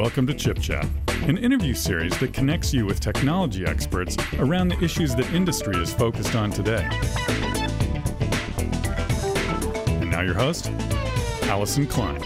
Welcome 0.00 0.26
to 0.28 0.34
Chip 0.34 0.58
Chat, 0.58 0.88
an 1.28 1.36
interview 1.36 1.74
series 1.74 2.18
that 2.20 2.32
connects 2.32 2.72
you 2.72 2.86
with 2.86 3.00
technology 3.00 3.66
experts 3.66 4.16
around 4.38 4.68
the 4.68 4.82
issues 4.82 5.14
that 5.14 5.30
industry 5.34 5.76
is 5.76 5.92
focused 5.92 6.34
on 6.34 6.50
today. 6.50 6.88
And 10.00 10.10
now 10.10 10.22
your 10.22 10.32
host, 10.32 10.70
Allison 11.42 11.86
Klein. 11.86 12.18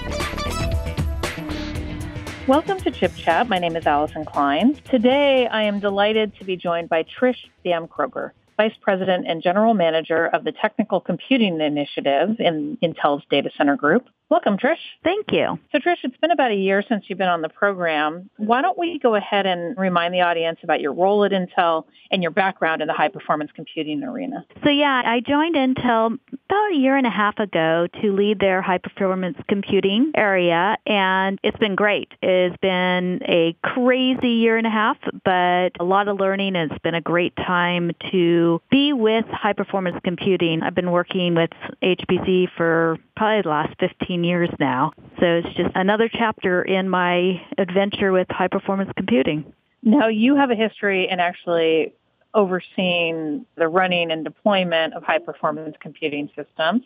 Welcome 2.47 2.79
to 2.79 2.92
Chip 2.92 3.13
Chat. 3.17 3.49
My 3.49 3.58
name 3.58 3.75
is 3.75 3.88
Allison 3.88 4.25
Klein. 4.25 4.79
Today, 4.88 5.49
I 5.49 5.65
am 5.65 5.81
delighted 5.81 6.37
to 6.38 6.45
be 6.45 6.56
joined 6.56 6.88
by 6.88 7.03
Trish 7.03 7.49
Damkroger. 7.65 8.31
Vice 8.56 8.75
President 8.81 9.27
and 9.27 9.43
General 9.43 9.75
Manager 9.75 10.29
of 10.29 10.45
the 10.45 10.53
Technical 10.53 11.01
Computing 11.01 11.61
Initiative 11.61 12.37
in 12.38 12.79
Intel's 12.85 13.25
Data 13.29 13.51
Center 13.56 13.75
Group. 13.75 14.06
Welcome, 14.35 14.58
Trish. 14.58 14.78
Thank 15.04 15.30
you. 15.30 15.60
So, 15.71 15.78
Trish, 15.78 15.98
it's 16.02 16.16
been 16.16 16.32
about 16.32 16.50
a 16.50 16.56
year 16.56 16.82
since 16.88 17.05
you've 17.06 17.18
been 17.18 17.28
on 17.28 17.40
the 17.40 17.48
program. 17.48 18.28
Why 18.36 18.62
don't 18.62 18.76
we 18.76 18.98
go 18.98 19.14
ahead 19.14 19.46
and 19.46 19.78
remind 19.78 20.12
the 20.12 20.22
audience 20.22 20.59
about 20.64 20.80
your 20.80 20.92
role 20.92 21.24
at 21.24 21.30
Intel 21.30 21.84
and 22.10 22.20
your 22.20 22.32
background 22.32 22.82
in 22.82 22.88
the 22.88 22.95
high 22.95 23.10
performance 23.10 23.52
computing 23.54 24.02
arena? 24.02 24.45
So, 24.64 24.70
yeah, 24.70 25.02
I 25.06 25.20
joined 25.20 25.54
Intel 25.54 26.18
about 26.32 26.73
a 26.73 26.74
year 26.74 26.96
and 26.96 27.06
a 27.06 27.10
half 27.10 27.38
ago 27.38 27.86
to 28.02 28.12
lead 28.12 28.40
their 28.40 28.60
high 28.60 28.78
performance 28.78 29.38
computing 29.48 30.10
area, 30.16 30.78
and 30.84 31.38
it's 31.45 31.59
been 31.59 31.76
great. 31.76 32.10
It's 32.20 32.56
been 32.56 33.20
a 33.28 33.56
crazy 33.62 34.30
year 34.30 34.56
and 34.56 34.66
a 34.66 34.70
half, 34.70 34.96
but 35.24 35.70
a 35.78 35.84
lot 35.84 36.09
of 36.09 36.18
learning, 36.18 36.56
and 36.56 36.73
it's 36.73 36.82
been 36.82 36.96
a 36.96 37.01
great 37.01 37.37
time 37.37 37.92
to 38.10 38.60
be 38.68 38.92
with 38.92 39.26
high 39.26 39.52
performance 39.52 39.96
computing. 40.02 40.64
I've 40.64 40.74
been 40.74 40.90
working 40.90 41.37
with 41.37 41.51
HPC 41.80 42.48
for 42.56 42.98
probably 43.16 43.42
the 43.42 43.48
last 43.48 43.78
15 43.78 44.23
years 44.24 44.51
now. 44.59 44.92
So 45.20 45.27
it's 45.27 45.56
just 45.56 45.70
another 45.74 46.09
chapter 46.12 46.62
in 46.62 46.88
my 46.88 47.41
adventure 47.59 48.12
with 48.12 48.27
high 48.30 48.48
performance 48.48 48.91
computing. 48.96 49.52
Now, 49.82 50.09
you 50.09 50.35
have 50.37 50.51
a 50.51 50.54
history 50.54 51.09
in 51.09 51.21
actually 51.21 51.95
overseeing 52.35 53.46
the 53.57 53.68
running 53.68 54.10
and 54.10 54.24
deployment 54.24 54.95
of 54.95 55.02
high 55.04 55.18
performance 55.18 55.76
computing 55.80 56.29
systems, 56.35 56.82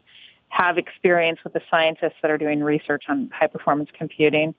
have 0.49 0.79
experience 0.79 1.39
with 1.45 1.53
the 1.53 1.63
scientists 1.71 2.17
that 2.23 2.31
are 2.31 2.39
doing 2.39 2.63
research 2.63 3.05
on 3.09 3.31
high 3.33 3.47
performance 3.47 3.89
computing. 3.97 4.55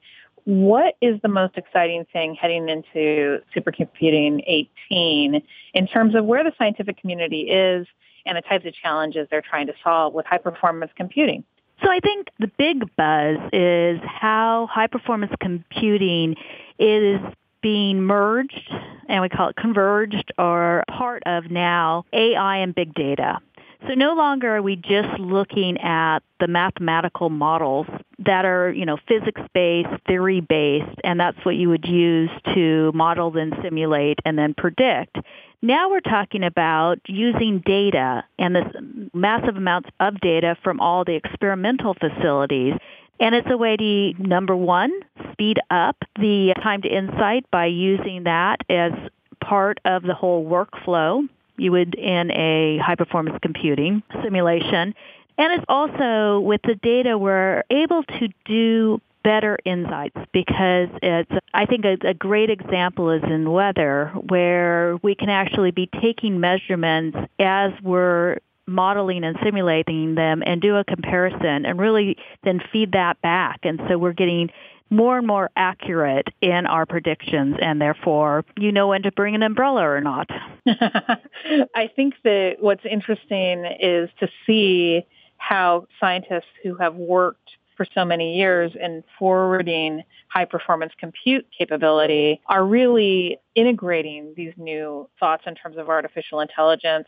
What 0.46 0.96
is 1.02 1.20
the 1.22 1.28
most 1.28 1.58
exciting 1.58 2.06
thing 2.12 2.34
heading 2.34 2.70
into 2.70 3.40
supercomputing 3.56 4.44
18 4.90 5.42
in 5.74 5.88
terms 5.88 6.16
of 6.16 6.26
where 6.26 6.44
the 6.44 6.54
scientific 6.58 7.00
community 7.00 7.42
is 7.42 7.88
and 8.26 8.38
the 8.38 8.42
types 8.42 8.66
of 8.66 8.74
challenges 8.74 9.28
they're 9.30 9.42
trying 9.42 9.68
to 9.68 9.74
solve 9.84 10.14
with 10.14 10.26
high 10.26 10.38
performance 10.38 10.92
computing? 10.96 11.44
So 11.82 11.90
I 11.90 12.00
think 12.02 12.28
the 12.40 12.52
big 12.58 12.96
buzz 12.96 13.38
is 13.54 14.00
how 14.04 14.68
high 14.72 14.88
performance 14.88 15.32
computing 15.40 16.36
is 16.78 17.20
being 17.62 18.02
merged, 18.02 18.72
and 19.08 19.22
we 19.22 19.30
call 19.30 19.50
it 19.50 19.56
converged, 19.56 20.32
or 20.38 20.84
part 20.90 21.24
of 21.26 21.52
now 21.52 22.06
AI 22.14 22.58
and 22.58 22.74
big 22.74 22.94
data. 22.94 23.40
So 23.88 23.94
no 23.94 24.14
longer 24.14 24.58
are 24.58 24.62
we 24.62 24.76
just 24.76 25.20
looking 25.20 25.78
at 25.78 26.20
the 26.42 26.48
mathematical 26.48 27.30
models 27.30 27.88
that 28.20 28.44
are, 28.44 28.72
you 28.72 28.86
know, 28.86 28.98
physics-based, 29.08 30.04
theory-based, 30.06 31.00
and 31.06 31.18
that's 31.18 31.38
what 31.46 31.56
you 31.56 31.70
would 31.70 31.86
use 31.86 32.30
to 32.54 32.92
model, 32.94 33.32
then 33.32 33.54
simulate, 33.62 34.20
and 34.26 34.38
then 34.38 34.54
predict. 34.54 35.18
Now 35.62 35.90
we're 35.90 36.00
talking 36.00 36.44
about 36.44 37.00
using 37.08 37.62
data 37.66 38.24
and 38.38 38.56
this 38.56 38.68
massive 39.14 39.58
amounts 39.58 39.90
of 40.00 40.20
data 40.22 40.56
from 40.64 40.80
all 40.80 41.04
the 41.04 41.16
experimental 41.16 41.96
facilities. 41.96 42.76
And 43.20 43.36
it's 43.36 43.48
a 43.52 43.58
way 43.58 43.76
to, 43.76 44.14
number 44.18 44.56
one, 44.56 44.92
speed 45.34 45.60
up 45.70 45.98
the 46.16 46.54
time 46.64 46.82
to 46.84 46.88
insight 46.88 47.46
by 47.52 47.66
using 47.66 48.24
that 48.24 48.62
as 48.70 48.94
part 49.42 49.82
of 49.84 50.04
the 50.04 50.14
whole 50.14 50.46
workflow 50.46 51.28
you 51.58 51.74
would 51.74 51.96
in 51.96 52.32
a 52.32 52.78
high 52.78 52.96
performance 52.96 53.38
computing 53.42 54.02
simulation. 54.24 54.96
And 55.38 55.54
it's 55.54 55.66
also 55.68 56.40
with 56.40 56.62
the 56.64 56.76
data 56.76 57.18
we're 57.18 57.64
able 57.70 58.04
to 58.04 58.30
do 58.46 59.02
better 59.30 59.60
insights 59.64 60.18
because 60.34 60.90
it's 61.04 61.32
I 61.54 61.68
think 61.68 61.86
a, 61.86 61.98
a, 62.04 62.16
great 62.16 62.50
example 62.50 63.12
is 63.12 63.22
in 63.24 63.52
weather 63.52 64.12
where 64.28 64.98
we 65.04 65.14
can 65.14 65.30
actually 65.30 65.70
be 65.70 65.88
taking 66.02 66.40
measurements 66.40 67.16
as 67.38 67.72
we're 67.84 68.38
modeling 68.66 69.24
and 69.24 69.38
simulating 69.44 70.16
them 70.16 70.42
and 70.44 70.60
do 70.60 70.78
a 70.78 70.84
comparison 70.84 71.68
and 71.68 71.80
really 71.80 72.18
then 72.44 72.60
feed 72.72 72.94
that 72.94 73.22
back 73.22 73.60
and 73.62 73.80
so 73.88 74.00
we're 74.00 74.14
getting 74.14 74.50
more 74.90 75.20
and 75.20 75.28
more 75.28 75.52
accurate 75.56 76.30
in 76.42 76.66
our 76.66 76.88
predictions 76.88 77.56
and 77.62 77.80
therefore 77.80 78.44
you 78.58 78.72
know 78.72 78.88
when 78.88 79.04
to 79.04 79.12
bring 79.12 79.36
an 79.36 79.44
umbrella 79.44 79.84
or 79.84 80.02
not. 80.02 80.28
I 80.66 81.88
think 81.96 82.16
that 82.24 82.56
what's 82.62 82.84
interesting 82.84 83.64
is 83.80 84.10
to 84.22 84.28
see 84.48 85.06
how 85.38 85.86
scientists 86.00 86.56
who 86.64 86.74
have 86.78 86.96
worked 86.96 87.52
for 87.80 87.88
so 87.96 88.04
many 88.04 88.36
years 88.36 88.74
in 88.78 89.06
forwarding 89.18 90.04
high 90.28 90.44
performance 90.44 90.92
compute 91.00 91.48
capability 91.58 92.42
are 92.48 92.66
really 92.66 93.38
integrating 93.56 94.34
these 94.36 94.52
new 94.58 95.10
thoughts 95.18 95.44
in 95.48 95.56
terms 95.56 95.78
of 95.78 95.88
artificial 95.88 96.42
intelligence. 96.42 97.08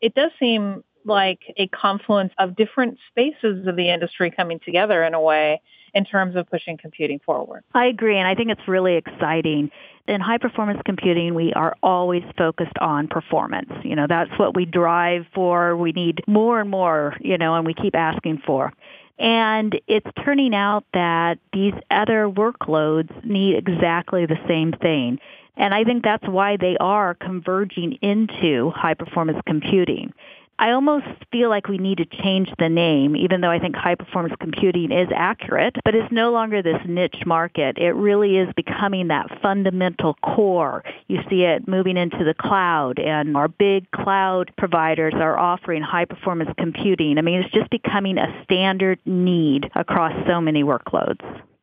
It 0.00 0.14
does 0.14 0.30
seem 0.38 0.84
like 1.04 1.40
a 1.56 1.66
confluence 1.66 2.32
of 2.38 2.54
different 2.54 2.96
spaces 3.08 3.66
of 3.66 3.74
the 3.74 3.90
industry 3.90 4.30
coming 4.30 4.60
together 4.64 5.02
in 5.02 5.14
a 5.14 5.20
way 5.20 5.60
in 5.94 6.04
terms 6.04 6.36
of 6.36 6.48
pushing 6.48 6.78
computing 6.78 7.18
forward. 7.18 7.64
I 7.74 7.86
agree, 7.86 8.16
and 8.16 8.28
I 8.28 8.36
think 8.36 8.50
it's 8.50 8.68
really 8.68 8.94
exciting. 8.94 9.72
In 10.06 10.20
high 10.20 10.38
performance 10.38 10.80
computing, 10.84 11.34
we 11.34 11.52
are 11.54 11.74
always 11.82 12.22
focused 12.38 12.78
on 12.80 13.08
performance. 13.08 13.72
You 13.82 13.96
know, 13.96 14.06
that's 14.08 14.30
what 14.38 14.54
we 14.54 14.64
drive 14.64 15.26
for. 15.34 15.76
We 15.76 15.90
need 15.90 16.22
more 16.28 16.60
and 16.60 16.70
more, 16.70 17.16
you 17.20 17.36
know, 17.36 17.56
and 17.56 17.66
we 17.66 17.74
keep 17.74 17.96
asking 17.96 18.42
for. 18.46 18.72
And 19.18 19.80
it's 19.86 20.10
turning 20.24 20.54
out 20.54 20.84
that 20.92 21.38
these 21.52 21.74
other 21.90 22.28
workloads 22.28 23.24
need 23.24 23.56
exactly 23.56 24.26
the 24.26 24.38
same 24.48 24.72
thing. 24.72 25.20
And 25.56 25.72
I 25.72 25.84
think 25.84 26.02
that's 26.02 26.26
why 26.26 26.56
they 26.56 26.76
are 26.78 27.14
converging 27.14 27.92
into 28.02 28.70
high 28.70 28.94
performance 28.94 29.38
computing. 29.46 30.12
I 30.58 30.70
almost 30.70 31.06
feel 31.32 31.50
like 31.50 31.68
we 31.68 31.78
need 31.78 31.98
to 31.98 32.04
change 32.04 32.48
the 32.58 32.68
name, 32.68 33.16
even 33.16 33.40
though 33.40 33.50
I 33.50 33.58
think 33.58 33.74
high 33.74 33.96
performance 33.96 34.34
computing 34.38 34.92
is 34.92 35.08
accurate, 35.14 35.76
but 35.84 35.94
it's 35.94 36.12
no 36.12 36.30
longer 36.30 36.62
this 36.62 36.80
niche 36.86 37.22
market. 37.26 37.76
It 37.76 37.92
really 37.92 38.36
is 38.36 38.48
becoming 38.54 39.08
that 39.08 39.40
fundamental 39.42 40.14
core. 40.22 40.84
You 41.08 41.20
see 41.28 41.42
it 41.42 41.66
moving 41.66 41.96
into 41.96 42.22
the 42.24 42.34
cloud, 42.34 43.00
and 43.00 43.36
our 43.36 43.48
big 43.48 43.90
cloud 43.90 44.52
providers 44.56 45.14
are 45.16 45.36
offering 45.36 45.82
high 45.82 46.04
performance 46.04 46.50
computing. 46.56 47.18
I 47.18 47.22
mean, 47.22 47.40
it's 47.40 47.52
just 47.52 47.70
becoming 47.70 48.18
a 48.18 48.44
standard 48.44 49.00
need 49.04 49.70
across 49.74 50.12
so 50.26 50.40
many 50.40 50.62
workloads. 50.62 51.20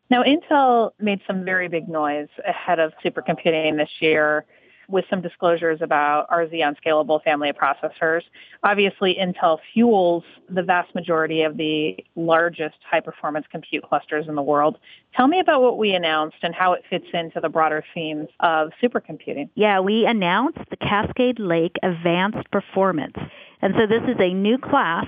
Now, 0.10 0.24
Intel 0.24 0.92
made 1.00 1.22
some 1.26 1.46
very 1.46 1.70
big 1.70 1.88
noise 1.88 2.28
ahead 2.46 2.80
of 2.80 2.92
supercomputing 3.04 3.78
this 3.78 3.90
year 4.02 4.46
with 4.92 5.06
some 5.10 5.22
disclosures 5.22 5.82
about 5.82 6.28
our 6.30 6.46
Xeon 6.46 6.76
Scalable 6.86 7.24
family 7.24 7.50
of 7.50 7.56
processors. 7.56 8.22
Obviously, 8.64 9.16
Intel 9.16 9.60
fuels 9.74 10.24
the 10.50 10.62
vast 10.62 10.94
majority 10.94 11.44
of 11.44 11.58
the 11.58 11.98
largest 12.16 12.76
high-performance 12.90 13.46
compute 13.52 13.84
clusters 13.84 14.28
in 14.28 14.36
the 14.36 14.42
world. 14.42 14.78
Tell 15.16 15.28
me 15.28 15.40
about 15.40 15.62
what 15.62 15.78
we 15.78 15.94
announced 15.94 16.38
and 16.44 16.54
how 16.54 16.74
it 16.74 16.84
fits 16.90 17.08
into 17.14 17.40
the 17.40 17.50
broader 17.50 17.84
themes 17.94 18.28
of 18.42 18.72
supercomputing. 18.82 19.50
Yeah, 19.56 19.80
we 19.80 20.06
announced 20.06 20.60
the 20.70 20.78
Cascade 20.78 21.40
Lake 21.40 21.78
Advanced 21.82 22.52
Performance. 22.52 23.18
And 23.62 23.74
so 23.78 23.88
this 23.88 24.04
is 24.04 24.20
a 24.20 24.34
new 24.34 24.58
class 24.58 25.08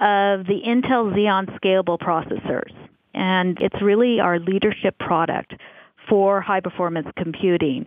of 0.00 0.46
the 0.46 0.62
Intel 0.66 1.14
Xeon 1.14 1.58
Scalable 1.58 1.98
processors. 1.98 2.72
And 3.14 3.58
it's 3.60 3.80
really 3.82 4.20
our 4.20 4.38
leadership 4.38 4.98
product 4.98 5.54
for 6.08 6.40
high 6.40 6.60
performance 6.60 7.08
computing. 7.16 7.86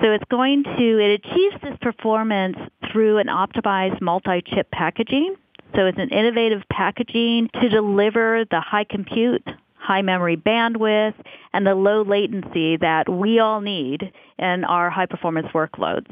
So 0.00 0.10
it's 0.10 0.24
going 0.30 0.64
to, 0.64 0.98
it 0.98 1.20
achieves 1.24 1.56
this 1.62 1.76
performance 1.80 2.56
through 2.90 3.18
an 3.18 3.28
optimized 3.28 4.00
multi-chip 4.00 4.70
packaging. 4.70 5.36
So 5.74 5.86
it's 5.86 5.98
an 5.98 6.10
innovative 6.10 6.62
packaging 6.70 7.50
to 7.60 7.68
deliver 7.68 8.44
the 8.50 8.60
high 8.60 8.84
compute, 8.84 9.46
high 9.74 10.02
memory 10.02 10.36
bandwidth, 10.36 11.14
and 11.52 11.66
the 11.66 11.74
low 11.74 12.02
latency 12.02 12.76
that 12.78 13.08
we 13.08 13.38
all 13.38 13.60
need 13.60 14.12
in 14.38 14.64
our 14.64 14.90
high 14.90 15.06
performance 15.06 15.48
workloads. 15.54 16.10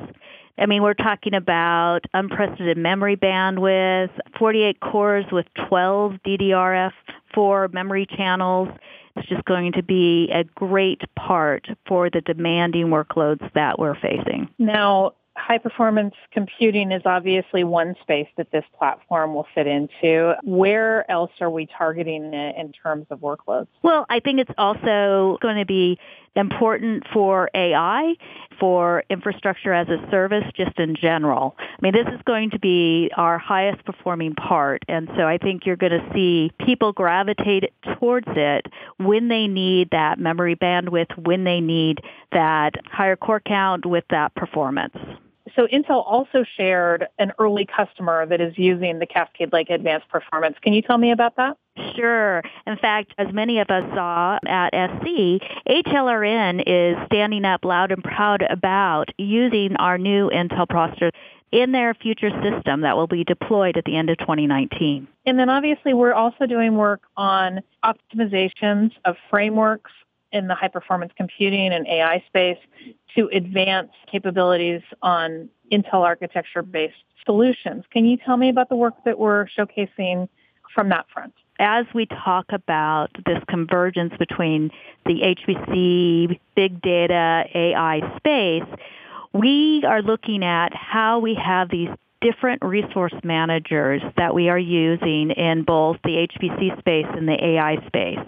I 0.58 0.67
mean, 0.67 0.82
we're 0.82 0.94
talking 0.94 1.34
about 1.34 2.00
unprecedented 2.12 2.76
memory 2.76 3.17
bandwidth, 3.17 4.11
48 4.38 4.81
cores 4.81 5.25
with 5.32 5.46
12 5.69 6.14
DDR4 6.26 7.73
memory 7.73 8.06
channels, 8.06 8.69
it's 9.17 9.29
just 9.29 9.44
going 9.44 9.73
to 9.73 9.82
be 9.82 10.31
a 10.32 10.44
great 10.44 11.03
part 11.17 11.67
for 11.87 12.11
the 12.11 12.20
demanding 12.20 12.88
workloads 12.88 13.53
that 13.55 13.79
we're 13.79 13.99
facing. 13.99 14.49
Now, 14.59 15.12
high 15.37 15.59
performance 15.59 16.14
computing 16.31 16.93
is 16.93 17.03
obviously 17.05 17.64
one 17.64 17.94
space 18.03 18.29
that 18.37 18.50
this 18.53 18.64
platform 18.79 19.35
will 19.35 19.47
fit 19.55 19.67
into. 19.67 20.35
Where 20.43 21.11
else 21.11 21.31
are 21.41 21.50
we 21.50 21.67
targeting 21.67 22.35
it 22.35 22.56
in 22.56 22.73
terms 22.73 23.06
of 23.11 23.20
workloads? 23.20 23.69
Well, 23.82 24.06
I 24.09 24.20
think 24.20 24.41
it's 24.41 24.53
also 24.59 25.38
going 25.41 25.56
to 25.56 25.67
be 25.67 25.99
important 26.34 27.05
for 27.12 27.50
AI, 27.55 28.14
for 28.58 29.05
infrastructure 29.11 29.73
as 29.73 29.88
a 29.88 29.99
service, 30.11 30.44
just 30.56 30.79
in 30.79 30.94
general. 30.94 31.56
I 31.58 31.76
mean, 31.81 31.93
this 31.93 32.06
is 32.12 32.20
going 32.25 32.50
to 32.50 32.58
be 32.58 33.11
our 33.17 33.38
highest 33.38 33.84
performing 33.84 34.34
part. 34.34 34.82
And 34.88 35.08
so 35.17 35.26
I 35.26 35.38
think 35.38 35.67
you're 35.67 35.76
going 35.76 35.93
to 35.93 36.11
see 36.14 36.52
people 36.64 36.93
gravitate 36.93 37.73
towards 37.99 38.29
it 38.31 38.67
when 38.99 39.29
they 39.29 39.46
need 39.46 39.90
that 39.90 40.19
memory 40.19 40.56
bandwidth, 40.56 41.17
when 41.26 41.44
they 41.44 41.61
need 41.61 42.00
that 42.32 42.73
higher 42.90 43.17
core 43.17 43.40
count 43.40 43.84
with 43.84 44.05
that 44.11 44.34
performance. 44.34 44.96
So 45.56 45.66
Intel 45.66 46.02
also 46.06 46.44
shared 46.56 47.06
an 47.19 47.32
early 47.38 47.66
customer 47.66 48.26
that 48.26 48.40
is 48.40 48.56
using 48.56 48.99
the 48.99 49.06
Cascade 49.06 49.52
Lake 49.52 49.70
Advanced 49.70 50.08
Performance. 50.08 50.56
Can 50.62 50.72
you 50.72 50.82
tell 50.82 50.99
me 50.99 51.12
about 51.12 51.37
that? 51.37 51.56
Sure. 51.94 52.43
In 52.66 52.76
fact, 52.76 53.14
as 53.19 53.32
many 53.32 53.58
of 53.58 53.69
us 53.70 53.84
saw 53.94 54.38
at 54.46 54.70
SC, 54.72 55.43
HLRN 55.69 56.62
is 56.66 56.96
standing 57.06 57.44
up 57.44 57.64
loud 57.64 57.93
and 57.93 58.02
proud 58.02 58.43
about 58.49 59.08
using 59.19 59.76
our 59.76 59.99
new 59.99 60.31
Intel 60.31 60.66
processor 60.66 61.10
in 61.50 61.72
their 61.72 61.94
future 61.94 62.31
system 62.43 62.81
that 62.81 62.96
will 62.96 63.06
be 63.06 63.25
deployed 63.25 63.76
at 63.76 63.84
the 63.84 63.96
end 63.96 64.10
of 64.10 64.19
2019. 64.19 65.06
And 65.26 65.38
then 65.38 65.50
obviously 65.50 65.93
we're 65.93 66.14
also 66.14 66.46
doing 66.46 66.76
work 66.76 67.02
on 67.16 67.60
optimizations 67.84 68.93
of 69.05 69.16
frameworks 69.31 69.90
in 70.32 70.46
the 70.49 70.55
high 70.55 70.69
performance 70.69 71.12
computing 71.17 71.73
and 71.73 71.87
AI 71.87 72.23
space 72.26 72.58
to 73.14 73.29
advance 73.32 73.90
capabilities 74.11 74.82
on 75.02 75.49
Intel 75.70 76.02
architecture 76.02 76.62
based 76.62 76.94
solutions. 77.25 77.84
Can 77.90 78.05
you 78.05 78.17
tell 78.17 78.37
me 78.37 78.49
about 78.49 78.69
the 78.69 78.76
work 78.76 78.94
that 79.05 79.19
we're 79.19 79.46
showcasing 79.46 80.29
from 80.75 80.88
that 80.88 81.06
front? 81.12 81.32
As 81.58 81.87
we 81.94 82.06
talk 82.06 82.46
about 82.50 83.11
this 83.26 83.38
convergence 83.49 84.14
between 84.19 84.70
the 85.06 85.20
HPC, 85.20 86.40
big 86.56 86.81
data, 86.82 87.44
AI 87.55 88.17
space, 88.17 88.64
we 89.32 89.84
are 89.87 90.02
looking 90.02 90.44
at 90.44 90.75
how 90.75 91.20
we 91.20 91.34
have 91.34 91.70
these 91.70 91.88
different 92.20 92.64
resource 92.64 93.14
managers 93.25 94.00
that 94.17 94.34
we 94.34 94.49
are 94.49 94.58
using 94.58 95.31
in 95.31 95.62
both 95.64 95.96
the 96.05 96.26
HPC 96.29 96.79
space 96.79 97.06
and 97.17 97.29
the 97.29 97.44
AI 97.44 97.84
space. 97.87 98.19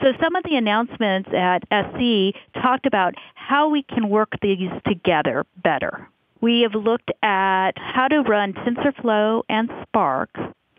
So 0.00 0.12
some 0.20 0.34
of 0.36 0.44
the 0.44 0.56
announcements 0.56 1.28
at 1.32 1.62
SC 1.70 2.34
talked 2.60 2.86
about 2.86 3.14
how 3.34 3.68
we 3.68 3.82
can 3.82 4.08
work 4.08 4.30
these 4.42 4.70
together 4.86 5.44
better. 5.62 6.08
We 6.40 6.62
have 6.62 6.74
looked 6.74 7.10
at 7.22 7.72
how 7.76 8.08
to 8.08 8.20
run 8.20 8.52
TensorFlow 8.52 9.42
and 9.48 9.70
Spark 9.82 10.30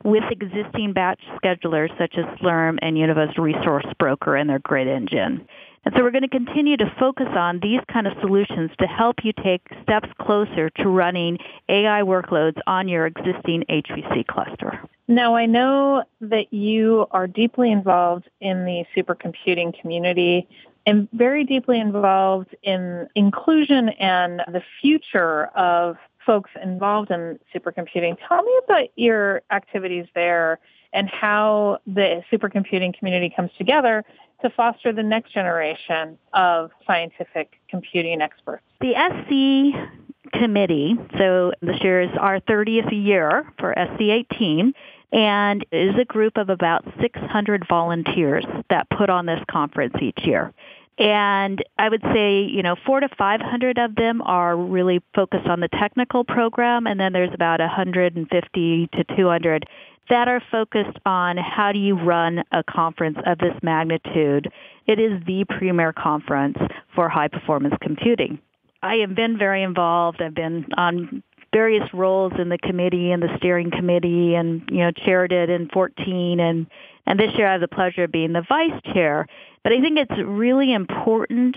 with 0.04 0.24
existing 0.30 0.94
batch 0.94 1.22
schedulers 1.44 1.98
such 1.98 2.16
as 2.18 2.26
Slurm 2.40 2.78
and 2.82 2.98
Universal 2.98 3.44
Resource 3.44 3.86
Broker 3.98 4.36
and 4.36 4.50
their 4.50 4.60
grid 4.60 4.88
engine. 4.88 5.48
And 5.86 5.94
so 5.96 6.04
we're 6.04 6.12
going 6.12 6.24
to 6.24 6.28
continue 6.28 6.78
to 6.78 6.92
focus 7.00 7.28
on 7.36 7.60
these 7.62 7.80
kind 7.92 8.08
of 8.08 8.14
solutions 8.20 8.72
to 8.80 8.88
help 8.88 9.18
you 9.24 9.34
take 9.44 9.62
steps 9.84 10.10
closer 10.20 10.70
to 10.70 10.90
running 10.90 11.38
AI 11.70 12.02
workloads 12.02 12.58
on 12.68 12.88
your 12.88 13.06
existing 13.06 13.64
HPC 13.70 14.26
cluster. 14.28 14.80
Now, 15.08 15.36
I 15.36 15.46
know 15.46 16.04
that 16.22 16.52
you 16.52 17.06
are 17.12 17.28
deeply 17.28 17.72
involved 17.72 18.28
in 18.42 18.66
the 18.66 18.86
supercomputing 18.96 19.80
community 19.80 20.48
and 20.88 21.08
very 21.14 21.44
deeply 21.44 21.80
involved 21.80 22.56
in 22.64 23.08
inclusion 23.16 23.90
and 23.90 24.42
the 24.48 24.64
future 24.82 25.46
of 25.56 25.98
folks 26.26 26.52
involved 26.62 27.12
in 27.12 27.40
supercomputing. 27.54 28.18
Tell 28.28 28.42
me 28.42 28.60
about 28.66 28.88
your 28.96 29.44
activities 29.52 30.08
there 30.16 30.60
and 30.94 31.10
how 31.10 31.80
the 31.86 32.24
supercomputing 32.32 32.98
community 32.98 33.32
comes 33.36 33.52
together 33.58 34.04
to 34.42 34.50
foster 34.50 34.92
the 34.92 35.04
next 35.04 35.34
generation 35.34 36.18
of 36.34 36.72
scientific 36.86 37.60
computing 37.70 38.22
experts. 38.22 38.64
The 38.82 38.94
SC 38.94 40.40
committee, 40.40 40.96
so 41.18 41.54
this 41.62 41.82
year 41.82 42.02
is 42.02 42.10
our 42.20 42.40
30th 42.42 42.92
year 42.92 43.52
for 43.60 43.74
SC18, 43.76 44.74
and 45.12 45.66
is 45.72 45.96
a 46.00 46.06
group 46.06 46.38
of 46.38 46.50
about 46.50 46.86
600 47.02 47.66
volunteers 47.68 48.46
that 48.70 48.90
put 48.90 49.10
on 49.10 49.26
this 49.26 49.42
conference 49.50 49.96
each 50.02 50.20
year. 50.24 50.54
And 50.98 51.64
I 51.78 51.90
would 51.90 52.02
say, 52.14 52.44
you 52.44 52.64
know, 52.64 52.76
four 52.86 53.02
to 53.02 53.10
500 53.18 53.78
of 53.78 53.96
them 53.96 54.22
are 54.22 54.56
really 54.56 55.02
focused 55.14 55.48
on 55.48 55.60
the 55.60 55.68
technical 55.68 56.24
program, 56.24 56.88
and 56.88 57.00
then 57.00 57.12
there's 57.12 57.34
about 57.34 57.60
150 57.60 58.90
to 58.94 59.04
200 59.16 59.66
that 60.10 60.28
are 60.28 60.42
focused 60.52 60.98
on 61.06 61.36
how 61.38 61.72
do 61.72 61.80
you 61.80 61.96
run 61.96 62.44
a 62.52 62.64
conference 62.64 63.18
of 63.26 63.40
this 63.40 63.56
magnitude. 63.62 64.52
It 64.86 65.00
is 65.00 65.22
the 65.26 65.46
premier 65.50 65.92
conference 65.92 66.58
for 66.94 67.10
high 67.10 67.28
performance 67.28 67.76
computing. 67.82 68.40
I 68.84 68.98
have 68.98 69.16
been 69.16 69.38
very 69.38 69.64
involved. 69.64 70.22
I've 70.22 70.36
been 70.36 70.68
on 70.78 71.24
various 71.56 71.88
roles 71.94 72.34
in 72.38 72.50
the 72.50 72.58
committee 72.58 73.14
and 73.14 73.24
the 73.24 73.34
steering 73.38 73.72
committee 73.72 74.36
and, 74.36 74.62
you 74.70 74.80
know, 74.80 74.92
chaired 74.92 75.32
it 75.32 75.50
in 75.50 75.70
14 75.70 76.38
and, 76.42 76.68
and 77.08 77.18
this 77.18 77.34
year 77.38 77.48
I 77.48 77.54
have 77.54 77.62
the 77.62 77.70
pleasure 77.70 78.04
of 78.04 78.12
being 78.12 78.34
the 78.34 78.42
vice 78.42 78.82
chair. 78.94 79.26
But 79.64 79.72
I 79.72 79.80
think 79.80 79.98
it's 79.98 80.22
really 80.22 80.74
important 80.74 81.56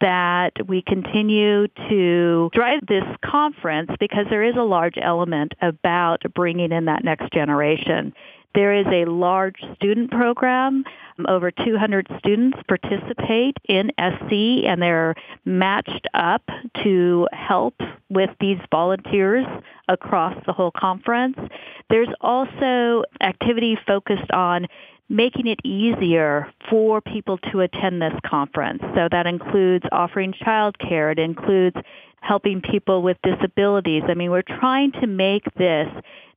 that 0.00 0.50
we 0.66 0.82
continue 0.82 1.68
to 1.88 2.50
drive 2.52 2.84
this 2.88 3.04
conference 3.24 3.92
because 4.00 4.26
there 4.30 4.42
is 4.42 4.56
a 4.56 4.62
large 4.62 4.98
element 5.00 5.54
about 5.62 6.22
bringing 6.34 6.72
in 6.72 6.86
that 6.86 7.04
next 7.04 7.32
generation. 7.32 8.12
There 8.54 8.74
is 8.74 8.86
a 8.86 9.04
large 9.04 9.62
student 9.76 10.10
program. 10.10 10.84
Over 11.28 11.50
200 11.50 12.08
students 12.18 12.58
participate 12.66 13.56
in 13.68 13.90
SC 13.98 14.64
and 14.66 14.80
they're 14.80 15.14
matched 15.44 16.06
up 16.14 16.42
to 16.82 17.28
help 17.32 17.74
with 18.08 18.30
these 18.40 18.58
volunteers 18.70 19.46
across 19.88 20.34
the 20.46 20.52
whole 20.52 20.72
conference. 20.72 21.36
There's 21.90 22.08
also 22.20 23.04
activity 23.20 23.78
focused 23.86 24.30
on 24.32 24.66
making 25.08 25.48
it 25.48 25.58
easier 25.64 26.52
for 26.70 27.00
people 27.00 27.36
to 27.52 27.60
attend 27.60 28.00
this 28.00 28.14
conference. 28.24 28.80
So 28.94 29.08
that 29.10 29.26
includes 29.26 29.84
offering 29.92 30.32
childcare. 30.32 31.12
It 31.12 31.18
includes 31.18 31.76
helping 32.20 32.60
people 32.60 33.02
with 33.02 33.16
disabilities. 33.22 34.04
I 34.08 34.14
mean, 34.14 34.30
we're 34.30 34.42
trying 34.42 34.92
to 34.92 35.06
make 35.06 35.42
this 35.56 35.88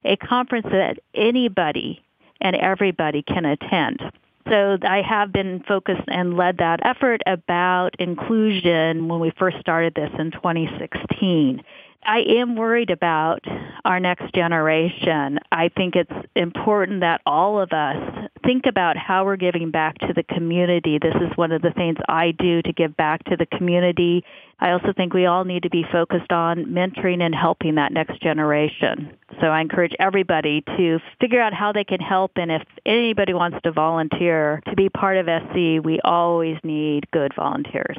a 0.04 0.16
conference 0.18 0.68
that 0.72 0.98
anybody 1.14 2.03
and 2.42 2.56
everybody 2.56 3.22
can 3.24 3.46
attend. 3.46 4.02
So 4.50 4.78
I 4.82 5.02
have 5.02 5.32
been 5.32 5.64
focused 5.68 6.04
and 6.08 6.36
led 6.36 6.58
that 6.58 6.82
effort 6.86 7.22
about 7.26 7.96
inclusion 8.00 9.08
when 9.08 9.20
we 9.20 9.32
first 9.38 9.58
started 9.60 9.94
this 9.96 10.12
in 10.20 10.32
2016. 10.32 11.64
I 12.06 12.20
am 12.20 12.58
worried 12.58 12.90
about 12.90 13.40
our 13.86 14.00
next 14.00 14.34
generation. 14.36 15.40
I 15.52 15.70
think 15.70 15.96
it's 15.96 16.12
important 16.36 17.00
that 17.00 17.22
all 17.26 17.60
of 17.62 17.72
us 17.72 18.30
think 18.44 18.66
about 18.66 18.98
how 18.98 19.26
we're 19.26 19.38
giving 19.38 19.72
back 19.72 19.98
to 20.00 20.14
the 20.14 20.24
community. 20.24 21.00
This 21.02 21.16
is 21.16 21.36
one 21.36 21.52
of 21.52 21.62
the 21.62 21.72
things 21.72 21.98
I 22.08 22.32
do 22.32 22.62
to 22.62 22.74
give 22.74 22.96
back 22.96 23.24
to 23.26 23.38
the 23.38 23.46
community. 23.46 24.24
I 24.60 24.72
also 24.72 24.94
think 24.96 25.14
we 25.14 25.26
all 25.26 25.46
need 25.46 25.64
to 25.64 25.70
be 25.70 25.86
focused 25.92 26.32
on 26.32 26.66
mentoring 26.66 27.22
and 27.22 27.34
helping 27.34 27.76
that 27.76 27.92
next 27.92 28.22
generation. 28.22 29.18
So 29.42 29.48
I 29.48 29.62
encourage 29.62 29.94
everybody 30.00 30.62
to 30.78 31.00
figure 31.20 31.42
out 31.42 31.54
how 31.54 31.72
they 31.72 31.84
can 31.84 32.00
help 32.00 32.32
and 32.36 32.52
if 32.52 32.62
anybody 32.86 33.34
wants 33.34 33.58
to 33.64 33.72
volunteer 33.72 34.62
to 34.68 34.76
be 34.76 34.90
part 34.90 35.18
of 35.18 35.26
SC, 35.26 35.84
we 35.84 36.00
always 36.04 36.58
need 36.64 37.10
good 37.12 37.34
volunteers. 37.36 37.98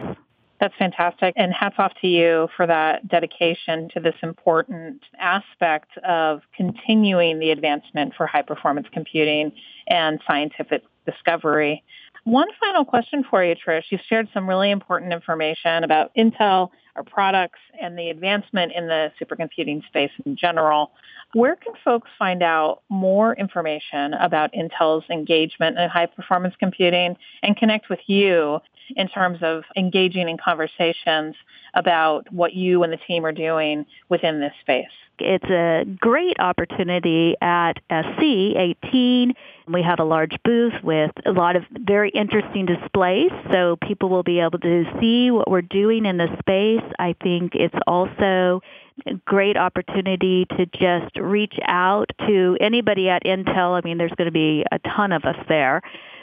That's 0.65 0.77
fantastic. 0.79 1.35
And 1.37 1.53
hats 1.53 1.75
off 1.77 1.93
to 2.01 2.07
you 2.07 2.49
for 2.57 2.67
that 2.67 3.07
dedication 3.07 3.91
to 3.93 4.01
this 4.01 4.15
important 4.23 5.03
aspect 5.19 5.91
of 5.99 6.41
continuing 6.57 7.39
the 7.39 7.51
advancement 7.51 8.15
for 8.17 8.27
high 8.27 8.41
performance 8.41 8.87
computing 8.91 9.53
and 9.89 10.21
scientific 10.27 10.83
discovery. 11.05 11.85
One 12.25 12.49
final 12.59 12.87
question 12.87 13.27
for 13.29 13.45
you, 13.45 13.55
Trish. 13.55 13.83
You've 13.91 14.01
shared 14.09 14.31
some 14.33 14.49
really 14.49 14.71
important 14.71 15.13
information 15.13 15.85
about 15.85 16.15
Intel, 16.17 16.71
our 16.97 17.05
products, 17.05 17.61
and 17.79 17.99
the 17.99 18.09
advancement 18.09 18.73
in 18.73 18.87
the 18.87 19.13
supercomputing 19.21 19.87
space 19.87 20.13
in 20.25 20.35
general. 20.35 20.93
Where 21.35 21.57
can 21.57 21.75
folks 21.85 22.09
find 22.19 22.43
out 22.43 22.85
more 22.89 23.35
information 23.35 24.15
about 24.15 24.55
Intel's 24.55 25.05
engagement 25.11 25.79
in 25.79 25.91
high 25.91 26.07
performance 26.07 26.55
computing 26.59 27.19
and 27.43 27.55
connect 27.55 27.91
with 27.91 28.01
you 28.07 28.61
in 28.97 29.09
terms 29.09 29.39
of 29.43 29.65
engaging 29.77 30.29
in 30.29 30.37
conversations 30.37 31.35
about 31.75 32.33
what 32.33 32.55
you 32.55 32.83
and 32.83 32.93
the 32.93 32.99
team 33.09 33.25
are 33.25 33.33
doing 33.33 33.87
within 34.09 34.41
this 34.41 34.53
space. 34.61 34.87
It's 35.19 35.45
a 35.45 35.85
great 36.01 36.41
opportunity 36.41 37.37
at 37.41 37.75
SC18. 37.89 39.33
We 39.69 39.83
have 39.83 40.01
a 40.01 40.05
large 40.05 40.37
booth 40.45 40.75
with 40.83 41.13
a 41.25 41.31
lot 41.31 41.57
of 41.57 41.63
very 41.71 42.11
interesting 42.11 42.67
displays, 42.67 43.31
so 43.53 43.77
people 43.87 44.09
will 44.09 44.25
be 44.25 44.41
able 44.41 44.59
to 44.59 44.85
see 45.01 45.31
what 45.31 45.49
we're 45.49 45.63
doing 45.63 46.05
in 46.05 46.17
the 46.17 46.37
space. 46.41 46.83
I 46.99 47.15
think 47.23 47.55
it's 47.55 47.75
also 47.87 48.61
a 49.07 49.15
great 49.25 49.57
opportunity 49.57 50.47
to 50.57 50.67
just 50.67 51.17
reach 51.17 51.59
out 51.63 52.11
to 52.27 52.57
anybody 52.61 53.09
at 53.09 53.25
Intel. 53.25 53.79
I 53.79 53.81
mean, 53.85 53.99
there's 53.99 54.13
going 54.17 54.27
to 54.27 54.33
be 54.33 54.65
a 54.71 54.79
ton 54.81 55.13
of 55.13 55.25
us 55.25 55.37
there. 55.49 55.81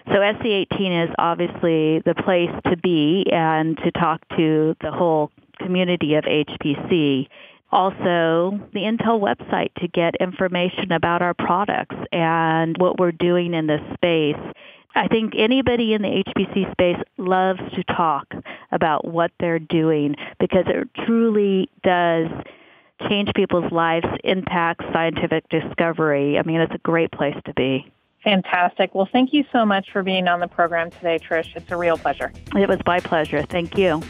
So 0.08 0.14
SC18 0.14 1.06
is 1.06 1.16
obviously 1.20 2.00
the 2.00 2.16
place 2.16 2.50
to 2.70 2.78
be 2.78 3.26
and 3.32 3.78
to 3.78 3.92
talk 3.92 4.22
to 4.38 4.76
the 4.82 4.92
whole 4.92 5.32
community 5.60 6.16
of 6.16 6.24
HPC. 6.24 7.28
Also, 7.72 8.60
the 8.74 8.82
Intel 8.82 9.22
website 9.22 9.74
to 9.76 9.88
get 9.88 10.16
information 10.16 10.92
about 10.92 11.22
our 11.22 11.34
products 11.34 11.96
and 12.12 12.76
what 12.78 13.00
we're 13.00 13.14
doing 13.14 13.54
in 13.54 13.68
this 13.68 13.82
space. 13.94 14.36
I 14.94 15.08
think 15.08 15.34
anybody 15.38 15.94
in 15.94 16.02
the 16.02 16.24
HPC 16.28 16.70
space 16.74 17.02
loves 17.18 17.62
to 17.76 17.84
talk 17.84 18.34
about 18.74 19.06
what 19.06 19.32
they're 19.40 19.60
doing 19.60 20.16
because 20.38 20.66
it 20.68 20.90
truly 21.06 21.70
does 21.84 22.28
change 23.08 23.32
people's 23.34 23.72
lives, 23.72 24.06
impact 24.24 24.82
scientific 24.92 25.48
discovery. 25.50 26.38
I 26.38 26.44
mean, 26.44 26.60
it's 26.60 26.76
a 26.76 26.80
great 26.80 27.12
place 27.12 27.38
to 27.46 27.54
be. 27.54 27.90
Fantastic. 28.24 28.94
Well, 28.94 29.10
thank 29.12 29.34
you 29.34 29.44
so 29.52 29.66
much 29.66 29.92
for 29.92 30.04
being 30.04 30.28
on 30.28 30.40
the 30.40 30.48
program 30.48 30.92
today, 30.92 31.18
Trish. 31.18 31.56
It's 31.56 31.72
a 31.72 31.78
real 31.78 31.98
pleasure. 31.98 32.32
It 32.56 32.70
was 32.70 32.80
my 32.86 33.00
pleasure. 33.00 33.42
Thank 33.44 33.78
you. 33.78 34.02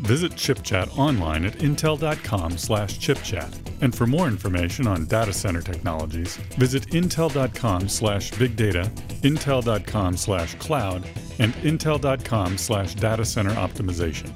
Visit 0.00 0.32
ChipChat 0.32 0.96
online 0.98 1.44
at 1.44 1.52
intel.com 1.58 2.56
slash 2.56 2.98
chipchat. 2.98 3.54
And 3.82 3.94
for 3.94 4.06
more 4.06 4.28
information 4.28 4.86
on 4.86 5.04
data 5.04 5.32
center 5.32 5.60
technologies, 5.60 6.36
visit 6.56 6.86
intel.com 6.88 7.88
slash 7.88 8.30
big 8.32 8.56
data, 8.56 8.90
intel.com 9.22 10.16
slash 10.16 10.54
cloud, 10.54 11.06
and 11.38 11.52
intel.com 11.56 12.56
slash 12.56 12.94
data 12.94 13.24
center 13.26 13.50
optimization. 13.52 14.32